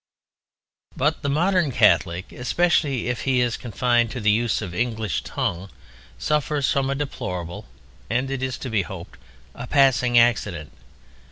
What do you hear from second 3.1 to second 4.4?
he is confined to the